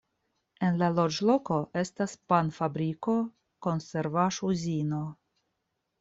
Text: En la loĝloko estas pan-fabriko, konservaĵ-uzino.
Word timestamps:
En 0.67 0.77
la 0.83 0.87
loĝloko 0.99 1.57
estas 1.81 2.15
pan-fabriko, 2.33 3.15
konservaĵ-uzino. 3.67 5.03